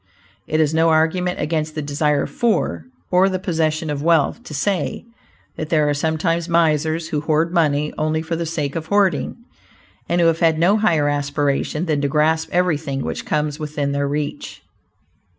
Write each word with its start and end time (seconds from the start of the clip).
It 0.47 0.59
is 0.59 0.73
no 0.73 0.89
argument 0.89 1.39
against 1.39 1.75
the 1.75 1.81
desire 1.83 2.25
for, 2.25 2.85
or 3.11 3.29
the 3.29 3.37
possession 3.37 3.91
of 3.91 4.01
wealth, 4.01 4.41
to 4.45 4.53
say 4.55 5.05
that 5.57 5.69
there 5.69 5.87
are 5.87 5.93
sometimes 5.93 6.49
misers 6.49 7.09
who 7.09 7.21
hoard 7.21 7.53
money 7.53 7.93
only 7.99 8.23
for 8.23 8.35
the 8.35 8.47
sake 8.47 8.75
of 8.75 8.87
hoarding 8.87 9.37
and 10.09 10.19
who 10.19 10.25
have 10.25 10.57
no 10.57 10.77
higher 10.77 11.07
aspiration 11.07 11.85
than 11.85 12.01
to 12.01 12.07
grasp 12.07 12.49
everything 12.51 13.01
which 13.03 13.27
comes 13.27 13.59
within 13.59 13.91
their 13.91 14.07
reach. 14.07 14.63